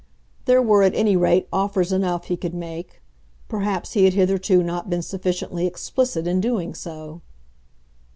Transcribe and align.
There 0.45 0.63
were 0.63 0.81
at 0.81 0.95
any 0.95 1.15
rate 1.15 1.47
offers 1.53 1.91
enough 1.91 2.25
he 2.25 2.35
could 2.35 2.55
make; 2.55 3.03
perhaps 3.47 3.91
he 3.93 4.05
had 4.05 4.15
hitherto 4.15 4.63
not 4.63 4.89
been 4.89 5.03
sufficiently 5.03 5.67
explicit 5.67 6.25
in 6.25 6.41
doing 6.41 6.73
so. 6.73 7.21